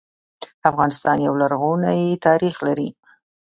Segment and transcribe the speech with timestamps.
[0.69, 2.89] افغانستان يو لرغونی تاريخ لري